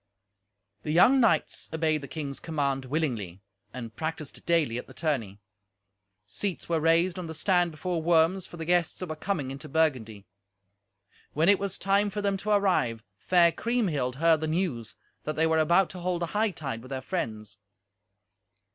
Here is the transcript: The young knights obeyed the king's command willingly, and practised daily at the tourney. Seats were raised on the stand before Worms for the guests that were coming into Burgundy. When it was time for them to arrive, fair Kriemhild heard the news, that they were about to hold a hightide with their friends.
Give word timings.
The 0.81 0.91
young 0.91 1.19
knights 1.19 1.69
obeyed 1.71 2.01
the 2.01 2.07
king's 2.07 2.39
command 2.39 2.85
willingly, 2.85 3.43
and 3.71 3.95
practised 3.95 4.43
daily 4.47 4.79
at 4.79 4.87
the 4.87 4.95
tourney. 4.95 5.37
Seats 6.25 6.67
were 6.67 6.79
raised 6.79 7.19
on 7.19 7.27
the 7.27 7.35
stand 7.35 7.69
before 7.69 8.01
Worms 8.01 8.47
for 8.47 8.57
the 8.57 8.65
guests 8.65 8.97
that 8.97 9.09
were 9.09 9.15
coming 9.15 9.51
into 9.51 9.69
Burgundy. 9.69 10.25
When 11.33 11.49
it 11.49 11.59
was 11.59 11.77
time 11.77 12.09
for 12.09 12.19
them 12.23 12.35
to 12.37 12.49
arrive, 12.49 13.03
fair 13.19 13.51
Kriemhild 13.51 14.15
heard 14.15 14.41
the 14.41 14.47
news, 14.47 14.95
that 15.23 15.35
they 15.35 15.45
were 15.45 15.59
about 15.59 15.91
to 15.91 15.99
hold 15.99 16.23
a 16.23 16.33
hightide 16.33 16.81
with 16.81 16.89
their 16.89 17.01
friends. 17.03 17.59